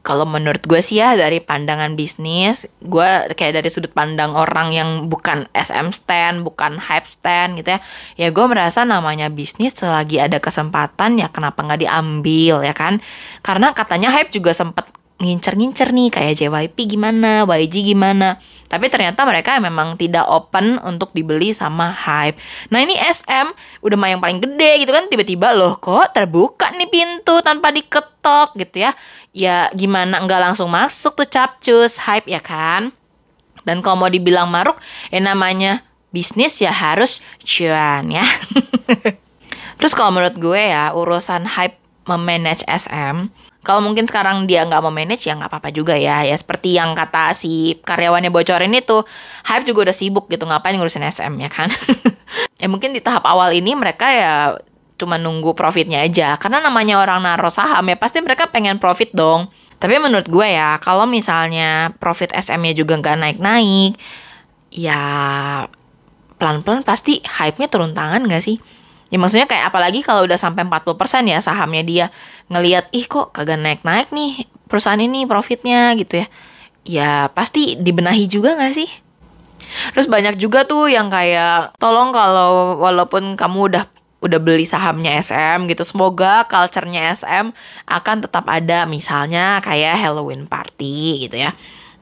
kalau 0.07 0.23
menurut 0.23 0.63
gue 0.63 0.79
sih 0.79 1.03
ya 1.03 1.19
dari 1.19 1.43
pandangan 1.43 1.99
bisnis, 1.99 2.63
gue 2.79 3.27
kayak 3.35 3.59
dari 3.59 3.67
sudut 3.67 3.91
pandang 3.91 4.31
orang 4.39 4.71
yang 4.71 4.89
bukan 5.11 5.43
SM 5.51 5.91
stand, 5.91 6.47
bukan 6.47 6.79
hype 6.79 7.03
stand 7.03 7.59
gitu 7.59 7.75
ya, 7.75 7.79
ya 8.15 8.27
gue 8.31 8.45
merasa 8.47 8.87
namanya 8.87 9.27
bisnis 9.27 9.75
selagi 9.75 10.23
ada 10.23 10.39
kesempatan 10.39 11.19
ya 11.19 11.27
kenapa 11.27 11.59
nggak 11.59 11.83
diambil 11.83 12.63
ya 12.63 12.71
kan? 12.71 13.03
Karena 13.43 13.75
katanya 13.75 14.07
hype 14.15 14.31
juga 14.31 14.55
sempet 14.55 14.87
ngincer-ngincer 15.17 15.89
nih 15.97 16.09
kayak 16.13 16.33
JYP 16.37 16.97
gimana, 16.97 17.41
YG 17.49 17.93
gimana. 17.93 18.37
Tapi 18.67 18.91
ternyata 18.91 19.23
mereka 19.23 19.57
memang 19.57 19.95
tidak 19.97 20.27
open 20.27 20.77
untuk 20.83 21.09
dibeli 21.15 21.55
sama 21.55 21.89
hype. 21.89 22.37
Nah 22.69 22.83
ini 22.83 22.93
SM 22.99 23.47
udah 23.81 23.97
mah 23.97 24.09
yang 24.13 24.21
paling 24.21 24.43
gede 24.43 24.83
gitu 24.83 24.91
kan 24.91 25.07
tiba-tiba 25.07 25.55
loh 25.55 25.79
kok 25.79 26.11
terbuka 26.13 26.69
nih 26.75 26.91
pintu 26.91 27.39
tanpa 27.41 27.73
diketok 27.73 28.53
gitu 28.59 28.85
ya. 28.85 28.91
Ya 29.31 29.71
gimana 29.73 30.21
nggak 30.21 30.51
langsung 30.51 30.69
masuk 30.69 31.15
tuh 31.17 31.27
capcus 31.27 31.97
hype 31.97 32.27
ya 32.29 32.43
kan. 32.43 32.93
Dan 33.65 33.81
kalau 33.81 34.05
mau 34.05 34.11
dibilang 34.11 34.51
maruk 34.51 34.77
ya 35.09 35.23
namanya 35.23 35.81
bisnis 36.11 36.59
ya 36.61 36.69
harus 36.69 37.23
cuan 37.41 38.11
ya. 38.11 38.23
Terus 39.81 39.93
kalau 39.95 40.11
menurut 40.13 40.35
gue 40.37 40.61
ya 40.61 40.91
urusan 40.91 41.47
hype 41.47 41.79
memanage 42.05 42.67
SM 42.67 43.46
kalau 43.67 43.83
mungkin 43.83 44.07
sekarang 44.07 44.47
dia 44.47 44.63
nggak 44.63 44.79
mau 44.79 44.95
manage 44.95 45.27
ya 45.27 45.35
nggak 45.35 45.51
apa-apa 45.51 45.75
juga 45.75 45.99
ya. 45.99 46.23
Ya 46.23 46.31
seperti 46.39 46.79
yang 46.79 46.95
kata 46.95 47.35
si 47.35 47.75
karyawannya 47.83 48.31
bocorin 48.31 48.71
itu, 48.71 49.03
Hype 49.43 49.67
juga 49.67 49.91
udah 49.91 49.95
sibuk 49.95 50.31
gitu 50.31 50.47
ngapain 50.47 50.79
ngurusin 50.79 51.03
SM 51.03 51.35
ya 51.35 51.51
kan. 51.51 51.67
ya 52.63 52.71
mungkin 52.71 52.95
di 52.95 53.03
tahap 53.03 53.27
awal 53.27 53.51
ini 53.51 53.75
mereka 53.75 54.07
ya 54.07 54.55
cuma 54.95 55.19
nunggu 55.19 55.51
profitnya 55.51 55.99
aja. 56.07 56.39
Karena 56.39 56.63
namanya 56.63 57.03
orang 57.03 57.27
naruh 57.27 57.51
saham 57.51 57.83
ya 57.91 57.99
pasti 57.99 58.23
mereka 58.23 58.47
pengen 58.47 58.79
profit 58.79 59.11
dong. 59.11 59.51
Tapi 59.77 59.99
menurut 59.99 60.31
gue 60.31 60.47
ya, 60.47 60.79
kalau 60.79 61.03
misalnya 61.05 61.91
profit 61.99 62.33
SM-nya 62.33 62.73
juga 62.73 62.97
nggak 62.97 63.17
naik-naik, 63.19 63.93
ya 64.73 65.01
pelan-pelan 66.39 66.81
pasti 66.81 67.21
hype-nya 67.21 67.67
turun 67.69 67.91
tangan 67.91 68.25
nggak 68.25 68.41
sih? 68.41 68.57
Ya 69.07 69.17
maksudnya 69.17 69.47
kayak 69.47 69.71
apalagi 69.71 70.03
kalau 70.03 70.27
udah 70.27 70.35
sampai 70.35 70.67
40% 70.67 71.31
ya 71.31 71.39
sahamnya 71.39 71.83
dia 71.83 72.05
ngelihat 72.51 72.91
ih 72.91 73.07
kok 73.07 73.31
kagak 73.31 73.59
naik-naik 73.59 74.11
nih 74.11 74.43
perusahaan 74.67 74.99
ini 74.99 75.23
profitnya 75.23 75.95
gitu 75.95 76.23
ya. 76.23 76.27
Ya 76.87 77.11
pasti 77.31 77.75
dibenahi 77.79 78.27
juga 78.31 78.55
gak 78.55 78.75
sih? 78.75 78.87
Terus 79.91 80.07
banyak 80.07 80.39
juga 80.39 80.63
tuh 80.63 80.87
yang 80.87 81.11
kayak 81.11 81.75
tolong 81.79 82.15
kalau 82.15 82.79
walaupun 82.79 83.35
kamu 83.35 83.59
udah 83.71 83.83
udah 84.17 84.39
beli 84.41 84.65
sahamnya 84.65 85.13
SM 85.21 85.69
gitu 85.69 85.85
semoga 85.85 86.47
culture-nya 86.49 87.13
SM 87.13 87.53
akan 87.85 88.25
tetap 88.25 88.49
ada 88.49 88.89
misalnya 88.89 89.61
kayak 89.61 89.99
Halloween 89.99 90.49
party 90.49 91.27
gitu 91.27 91.37
ya. 91.37 91.51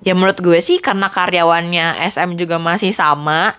Ya 0.05 0.13
menurut 0.13 0.37
gue 0.39 0.61
sih 0.61 0.79
karena 0.79 1.09
karyawannya 1.09 1.97
SM 2.05 2.37
juga 2.37 2.61
masih 2.61 2.93
sama 2.93 3.57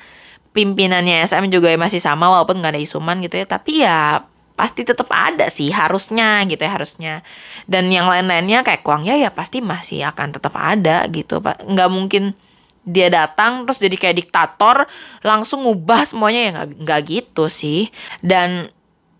pimpinannya 0.57 1.21
SM 1.29 1.53
juga 1.53 1.69
masih 1.77 2.01
sama 2.01 2.33
walaupun 2.33 2.65
nggak 2.65 2.73
ada 2.73 2.81
isuman 2.81 3.21
gitu 3.21 3.37
ya. 3.37 3.45
Tapi 3.45 3.85
ya 3.85 4.25
pasti 4.57 4.89
tetap 4.89 5.13
ada 5.13 5.53
sih 5.53 5.69
harusnya 5.69 6.41
gitu 6.49 6.65
ya 6.65 6.73
harusnya. 6.73 7.15
Dan 7.69 7.93
yang 7.93 8.09
lain-lainnya 8.09 8.65
kayak 8.65 8.81
Kuangya 8.81 9.21
ya 9.21 9.29
pasti 9.29 9.61
masih 9.61 10.09
akan 10.09 10.33
tetap 10.33 10.57
ada 10.57 11.05
gitu 11.13 11.45
pak. 11.45 11.61
Nggak 11.69 11.91
mungkin 11.93 12.33
dia 12.89 13.13
datang 13.13 13.67
terus 13.69 13.83
jadi 13.83 13.97
kayak 13.99 14.17
diktator 14.17 14.87
langsung 15.26 15.67
ngubah 15.67 16.07
semuanya 16.07 16.41
ya 16.41 16.50
nggak 16.57 16.69
nggak 16.89 17.00
gitu 17.04 17.52
sih. 17.52 17.93
Dan 18.25 18.73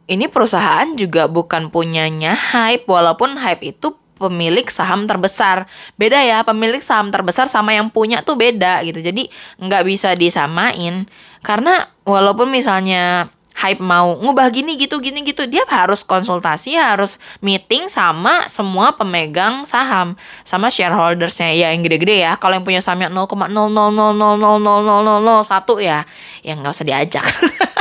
ini 0.09 0.31
perusahaan 0.33 0.89
juga 0.97 1.29
bukan 1.29 1.69
punyanya 1.69 2.33
hype 2.33 2.89
walaupun 2.89 3.37
hype 3.37 3.61
itu 3.67 3.93
pemilik 4.17 4.67
saham 4.69 5.05
terbesar. 5.05 5.69
Beda 6.01 6.19
ya, 6.25 6.43
pemilik 6.43 6.81
saham 6.81 7.13
terbesar 7.13 7.47
sama 7.47 7.77
yang 7.77 7.93
punya 7.93 8.25
tuh 8.25 8.35
beda 8.35 8.83
gitu. 8.85 9.05
Jadi 9.05 9.29
nggak 9.61 9.83
bisa 9.87 10.17
disamain. 10.17 11.07
Karena 11.45 11.87
walaupun 12.03 12.51
misalnya 12.51 13.31
hype 13.57 13.81
mau 13.81 14.21
ngubah 14.21 14.53
gini 14.53 14.77
gitu 14.77 15.01
gini 15.01 15.25
gitu 15.25 15.49
dia 15.49 15.65
harus 15.73 16.05
konsultasi 16.05 16.77
harus 16.77 17.17
meeting 17.41 17.89
sama 17.89 18.45
semua 18.53 18.93
pemegang 18.93 19.65
saham 19.65 20.13
sama 20.45 20.69
shareholdersnya 20.69 21.57
ya 21.57 21.73
yang 21.73 21.81
gede-gede 21.81 22.21
ya 22.21 22.37
kalau 22.37 22.61
yang 22.61 22.69
punya 22.69 22.85
sahamnya 22.85 23.09
0,000000001 23.09 25.81
ya 25.81 26.05
ya 26.45 26.53
nggak 26.53 26.73
usah 26.77 26.85
diajak 26.85 27.25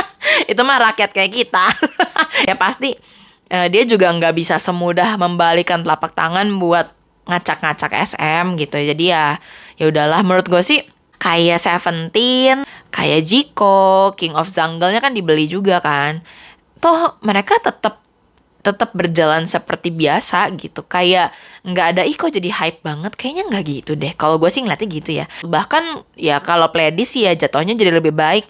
itu 0.50 0.60
mah 0.64 0.80
rakyat 0.90 1.12
kayak 1.12 1.44
kita 1.44 1.68
ya 2.48 2.56
pasti 2.56 2.96
uh, 3.50 3.66
dia 3.70 3.82
juga 3.86 4.10
nggak 4.10 4.34
bisa 4.34 4.56
semudah 4.58 5.18
membalikan 5.18 5.82
telapak 5.82 6.12
tangan 6.14 6.46
buat 6.58 6.90
ngacak-ngacak 7.26 7.92
SM 8.06 8.54
gitu. 8.58 8.76
Jadi 8.78 9.04
ya 9.10 9.36
ya 9.76 9.84
udahlah. 9.90 10.22
Menurut 10.22 10.46
gue 10.46 10.62
sih 10.62 10.80
kayak 11.18 11.58
Seventeen 11.58 12.62
kayak 12.94 13.26
Jiko 13.26 14.14
King 14.14 14.38
of 14.38 14.46
Jungle-nya 14.46 15.02
kan 15.02 15.12
dibeli 15.12 15.50
juga 15.50 15.82
kan. 15.82 16.22
Toh 16.78 17.18
mereka 17.24 17.58
tetap 17.58 18.06
tetap 18.62 18.90
berjalan 18.98 19.46
seperti 19.46 19.94
biasa 19.94 20.50
gitu. 20.58 20.82
Kayak 20.86 21.30
nggak 21.66 21.86
ada 21.94 22.02
ih 22.06 22.14
kok 22.18 22.34
jadi 22.34 22.50
hype 22.50 22.82
banget? 22.82 23.14
Kayaknya 23.14 23.44
nggak 23.50 23.64
gitu 23.66 23.92
deh. 23.94 24.12
Kalau 24.14 24.38
gue 24.38 24.50
sih 24.50 24.62
ngeliatnya 24.62 24.88
gitu 24.90 25.10
ya. 25.22 25.26
Bahkan 25.46 25.84
ya 26.18 26.42
kalau 26.42 26.70
Pledis 26.74 27.14
ya 27.14 27.34
jatuhnya 27.34 27.78
jadi 27.78 27.94
lebih 27.94 28.14
baik. 28.14 28.46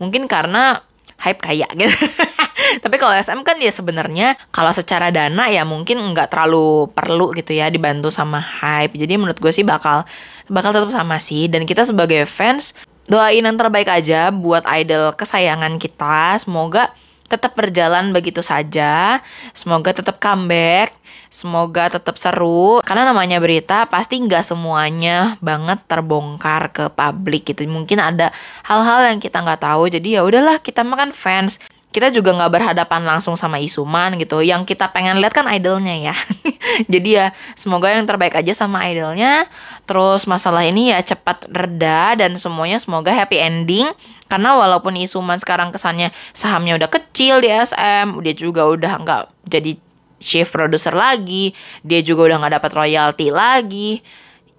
Mungkin 0.00 0.24
karena 0.24 0.80
hype 1.18 1.42
kayak 1.42 1.74
gitu 1.74 1.96
tapi 2.84 2.96
kalau 3.00 3.14
SM 3.16 3.40
kan 3.42 3.56
ya 3.58 3.72
sebenarnya 3.72 4.36
kalau 4.52 4.70
secara 4.70 5.08
dana 5.08 5.48
ya 5.48 5.64
mungkin 5.64 6.00
nggak 6.12 6.32
terlalu 6.32 6.90
perlu 6.92 7.32
gitu 7.34 7.56
ya 7.56 7.72
dibantu 7.72 8.12
sama 8.12 8.38
hype 8.38 8.94
jadi 8.96 9.16
menurut 9.16 9.38
gue 9.40 9.52
sih 9.52 9.64
bakal 9.64 10.04
bakal 10.48 10.70
tetap 10.72 10.90
sama 10.92 11.16
sih 11.20 11.48
dan 11.48 11.64
kita 11.64 11.84
sebagai 11.84 12.24
fans 12.28 12.76
doain 13.08 13.44
yang 13.44 13.56
terbaik 13.56 13.88
aja 13.88 14.28
buat 14.28 14.64
idol 14.68 15.16
kesayangan 15.16 15.80
kita 15.80 16.36
semoga 16.40 16.92
tetap 17.28 17.54
berjalan 17.54 18.10
begitu 18.10 18.40
saja. 18.40 19.20
Semoga 19.52 19.92
tetap 19.92 20.16
comeback, 20.18 20.96
semoga 21.28 21.92
tetap 21.92 22.16
seru. 22.16 22.80
Karena 22.82 23.12
namanya 23.12 23.38
berita 23.38 23.84
pasti 23.86 24.18
nggak 24.18 24.42
semuanya 24.42 25.36
banget 25.44 25.84
terbongkar 25.86 26.72
ke 26.72 26.88
publik 26.88 27.52
gitu. 27.52 27.68
Mungkin 27.68 28.00
ada 28.00 28.32
hal-hal 28.64 29.12
yang 29.12 29.20
kita 29.20 29.44
nggak 29.44 29.62
tahu. 29.62 29.92
Jadi 29.92 30.16
ya 30.18 30.24
udahlah 30.24 30.58
kita 30.58 30.82
makan 30.82 31.12
fans 31.12 31.60
kita 31.88 32.12
juga 32.12 32.36
nggak 32.36 32.52
berhadapan 32.52 33.02
langsung 33.08 33.32
sama 33.32 33.56
Isuman 33.56 34.20
gitu. 34.20 34.44
Yang 34.44 34.76
kita 34.76 34.92
pengen 34.92 35.24
lihat 35.24 35.32
kan 35.32 35.48
idolnya 35.48 36.12
ya. 36.12 36.14
Jadi 36.92 37.16
ya 37.16 37.32
semoga 37.56 37.88
yang 37.88 38.04
terbaik 38.04 38.36
aja 38.36 38.52
sama 38.52 38.84
idolnya. 38.84 39.48
Terus 39.88 40.28
masalah 40.28 40.68
ini 40.68 40.92
ya 40.92 41.00
cepat 41.00 41.48
reda 41.48 42.12
dan 42.20 42.36
semuanya 42.36 42.76
semoga 42.76 43.08
happy 43.08 43.40
ending. 43.40 43.88
Karena 44.28 44.52
walaupun 44.60 45.00
Isuman 45.00 45.40
sekarang 45.40 45.72
kesannya 45.72 46.12
sahamnya 46.36 46.76
udah 46.76 46.92
kecil 46.92 47.40
di 47.40 47.48
SM, 47.48 48.20
dia 48.20 48.34
juga 48.36 48.68
udah 48.68 48.92
nggak 49.00 49.22
jadi 49.48 49.72
chief 50.20 50.52
producer 50.52 50.92
lagi, 50.92 51.56
dia 51.80 52.04
juga 52.04 52.28
udah 52.28 52.36
nggak 52.44 52.54
dapat 52.60 52.72
royalti 52.76 53.32
lagi. 53.32 54.04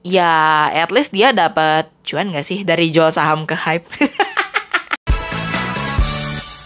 Ya, 0.02 0.72
at 0.72 0.90
least 0.96 1.12
dia 1.12 1.36
dapat 1.36 1.92
cuan 2.08 2.32
gak 2.32 2.48
sih 2.48 2.64
dari 2.64 2.88
jual 2.88 3.12
saham 3.12 3.44
ke 3.44 3.52
hype? 3.52 3.84